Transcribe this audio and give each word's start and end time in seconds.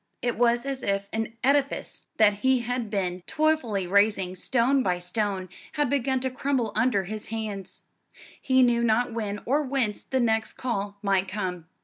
It 0.23 0.35
was 0.35 0.65
as 0.65 0.81
if 0.81 1.07
an 1.13 1.33
edifice 1.43 2.07
that 2.17 2.37
he 2.37 2.61
had 2.61 2.89
been 2.89 3.21
toilfully 3.27 3.85
raising, 3.85 4.35
stone 4.35 4.81
by 4.81 4.97
stone, 4.97 5.47
had 5.73 5.91
begun 5.91 6.19
to 6.21 6.31
crumble 6.31 6.71
under 6.75 7.03
his 7.03 7.27
hands. 7.27 7.83
He 8.41 8.63
knew 8.63 8.83
not 8.83 9.13
when 9.13 9.41
or 9.45 9.61
whence 9.61 10.01
the 10.03 10.19
next 10.19 10.53
call 10.53 10.97
might 11.03 11.27
come. 11.27 11.67